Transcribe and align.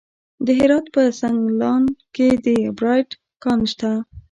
د 0.45 0.47
هرات 0.59 0.85
په 0.95 1.01
سنګلان 1.19 1.83
کې 2.15 2.29
د 2.45 2.47
بیرایت 2.77 3.09
کان 3.43 3.59
شته. 3.71 3.91